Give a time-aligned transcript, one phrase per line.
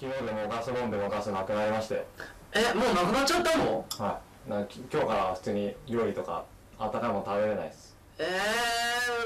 [0.00, 2.06] 昨日でもガス飲んでもガスなくなりまして。
[2.52, 3.84] えもうなくなっちゃったの？
[3.98, 4.48] はい。
[4.48, 6.44] なんかき今日から普通に料理とか
[6.78, 7.96] あったかいもの食べれないです。
[8.20, 8.28] え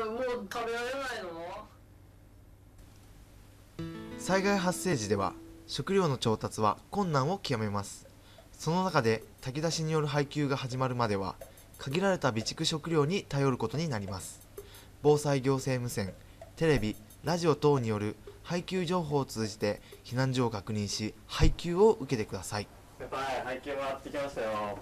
[0.03, 1.01] ー、もう食べられない
[3.85, 4.19] の？
[4.19, 5.35] 災害発生時では
[5.67, 8.09] 食料の調達は困難を極めます。
[8.55, 11.35] その中で炊き出しによる配給が始まるまでは
[11.77, 14.41] 限られた備蓄食料に頼ることになります。
[15.03, 16.15] 防災行政無線
[16.57, 22.69] テレビラジオ等による配給情報を通じて避難所を確認し配給を受けてください。
[22.99, 24.79] 先輩配給もらってきましたよ。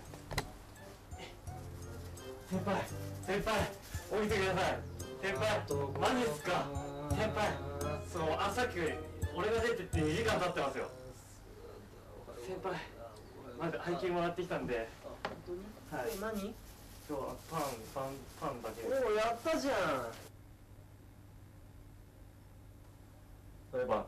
[2.50, 2.83] 先輩
[3.27, 3.70] 先輩
[4.11, 4.78] 降りてください。
[5.22, 5.61] 先輩
[6.00, 6.67] マジっすか？
[7.11, 7.48] 先輩
[8.12, 8.78] そうあさっき
[9.36, 10.91] 俺が出てって2時間経ってますよ。
[12.47, 12.74] 先輩
[13.61, 14.89] まず配給もらってきたんで。
[15.22, 15.61] 本当に？
[15.92, 16.36] はい。
[16.41, 16.55] 何？
[17.08, 17.61] 今日はパン
[17.95, 18.05] パン
[18.41, 18.83] パンだけ。
[18.86, 19.74] おおやったじゃん
[23.72, 24.06] 例えば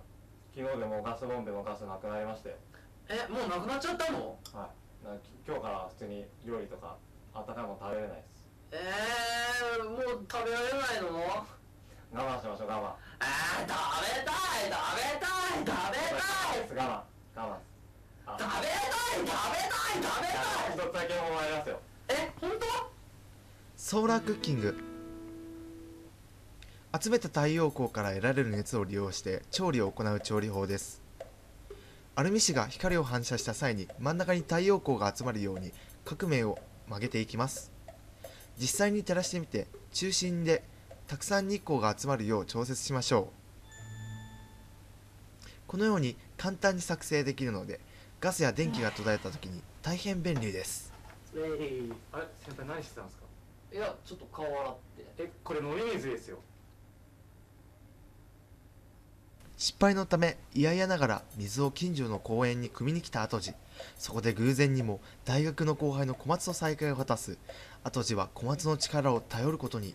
[0.54, 2.54] 昨日でもガス飲んでもガスなくなりまして。
[3.08, 4.36] えもうなくなっちゃったの？
[4.52, 5.04] はい。
[5.04, 5.16] な
[5.48, 6.96] 今日から普通に料理とか
[7.34, 8.44] あったかいもの食べれないです。
[8.72, 11.16] えー、もう食べられないの？
[12.12, 12.92] 我慢しましょう我慢。
[13.20, 13.72] えー、食
[14.04, 16.20] べたい食べたい食べた
[16.52, 16.76] い。
[16.76, 17.00] 我慢
[17.34, 17.56] 我慢。
[18.26, 18.36] あ。
[18.38, 20.36] 食べたい食べたい食べた
[20.68, 20.76] い。
[20.76, 21.80] 一つだけもらいますよ。
[22.08, 22.92] え本当？
[23.76, 24.91] ソーラークッキング
[27.00, 31.00] 集めた太陽光から得られる熱を利用して調理を行う調理法です。
[32.14, 35.72] アルミ紙が光を反射した際に真ん中に太陽光が集まるように
[36.04, 36.58] 各面を
[36.88, 37.72] 曲げていきます。
[38.58, 40.62] 実際に照らしてみて中心で
[41.06, 43.26] たくさん日光が集まるよう調節しましょう。
[45.66, 47.80] このように簡単に作成できるので
[48.20, 50.92] ガスや電気が途絶えた時に大変便利です。
[51.34, 51.38] え
[51.88, 53.24] いあれ先輩何してたんですか？
[53.72, 55.06] いやちょっと顔洗って。
[55.16, 56.36] えこれ飲み水ですよ
[59.62, 63.54] 失敗のため嫌々ながら水を近所の公園に汲みに来た後路
[63.96, 67.38] そこで偶然にも大学の後輩の小松と再会を果たす。
[67.84, 69.94] 後路は小松の力を頼ることに。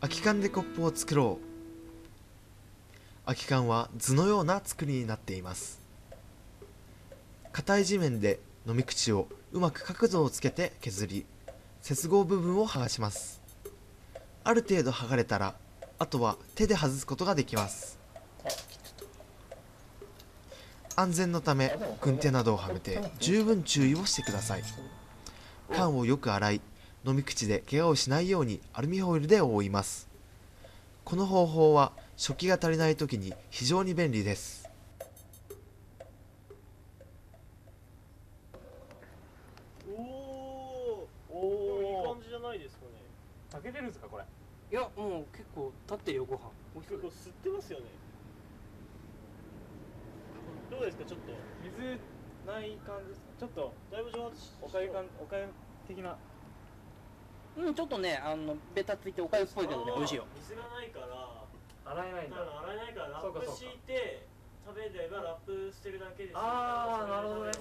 [0.00, 1.44] 空き缶でコップを作ろう。
[3.26, 5.78] 空き缶は図のような作りになっています。
[7.52, 11.26] 硬い地面で飲み口をうまく角度をつけて削り
[11.88, 13.40] 接合部分を剥がします。
[14.44, 15.54] ある程度剥がれたら
[15.98, 17.98] あとは手で外すことができます。
[20.96, 24.62] 安全のため軍手などをはめて十分注意をしてください。
[25.72, 26.60] 缶をよく洗い
[27.06, 30.08] 飲み口で怪我をしないようにアルミホイルで覆います。
[31.04, 34.68] この方法は食器が足りない時に非常に便利です
[39.88, 42.90] おおおいいお感じじゃないですかね
[43.50, 44.24] 炊けてるんですかこれ。
[44.70, 46.50] いやもう結構経ってるよご飯。
[46.88, 47.86] 結構吸ってますよね。
[50.70, 51.32] どうですかちょっと。
[51.64, 51.98] 水
[52.46, 53.32] ない感じですか？
[53.40, 55.48] ちょっとだいぶ蒸発しおかゆ感おかゆ
[55.88, 56.16] 的な。
[57.56, 60.26] うんちょっとねあのベタついておかゆっぽいけどね美味しいよ。
[60.36, 61.06] 水がないから。
[61.90, 62.36] 洗えないんだ。
[62.36, 64.26] だから洗えないからラップ敷いて
[64.66, 66.32] 食べればラップ捨てるだけです。
[66.36, 67.52] あーなるほどね。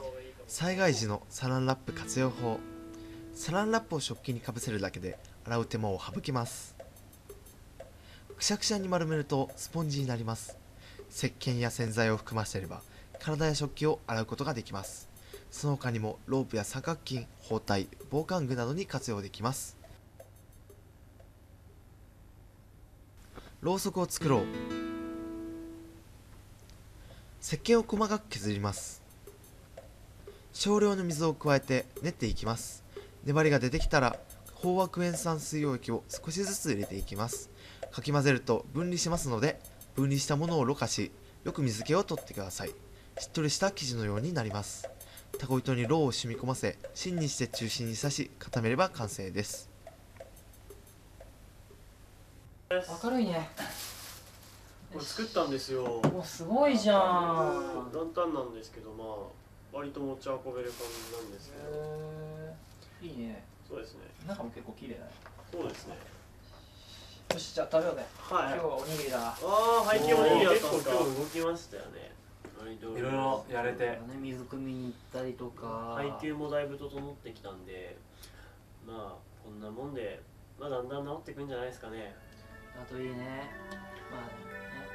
[0.48, 2.60] 災害時のサランラップ活用法。
[3.34, 6.76] サランラップを食器にかぶせるだけで洗う手間を省きます。
[8.38, 10.58] くしゃくしゃに丸めるとスポンジになります。
[11.10, 12.82] 石鹸や洗剤を含ませれば
[13.18, 15.08] 体や食器を洗うことができます。
[15.50, 19.78] その他にもロープや三角巾包帯防寒具などに活用できます。
[23.62, 24.46] ろうそくを作ろう。
[27.42, 29.02] 石鹸を細かく削ります。
[30.52, 32.84] 少量の水を加えて練っていきます。
[33.24, 34.20] 粘りが出てきたら
[34.64, 37.52] 飽和クエン酸水溶液を少しずつ入れていきます。
[37.92, 39.60] かき混ぜると分離しますので
[39.96, 41.12] 分離したものをろ過し
[41.44, 42.70] よく水気を取ってください。
[43.20, 44.90] しっとりした生地のようになります。
[45.38, 49.70] タコ糸にろうを染み込ませ芯にして中心に刺し固めれば完成です。
[52.72, 53.50] 明るいね。
[54.92, 56.02] これ作ったんですよ。
[56.12, 57.92] もうすごいじゃん。
[57.94, 63.14] ランタンなんですけどまあ割と持ち運べる感じなんですけど。
[63.14, 64.02] いいねそうですね。
[64.28, 65.12] 中も結構綺麗だね。
[65.52, 65.96] そうですね。
[67.34, 68.06] よしじゃあ食べようね。
[68.18, 68.54] はい。
[68.54, 69.20] 今日はおにぎりだ。
[69.20, 72.16] ああ背景おにぎりだったん結構今日動きましたよね。
[72.68, 73.86] いろいろやれて。
[73.86, 75.96] ね水汲みに行ったりとか。
[75.96, 77.98] 配給もだいぶ整ってきたんで
[78.86, 80.22] まあこんなもんで
[80.60, 82.16] まあだんだん治ってくんじゃないですかね。
[82.82, 83.52] あといいね。
[84.10, 84.32] まあね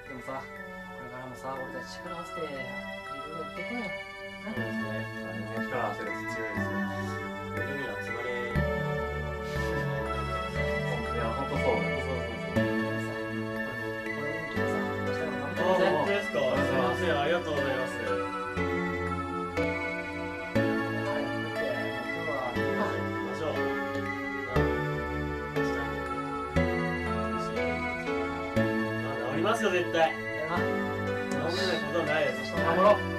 [0.09, 2.59] でもさこれからもさ俺たち力合わせていろいろ
[3.41, 3.85] やっていこうよ
[4.45, 4.89] そうですね。
[5.69, 6.82] 力合わせると強いですよ
[29.93, 30.01] 対。
[30.01, 33.12] だよな治らないことはないです頑張ろう頑張りましょう頑張ろう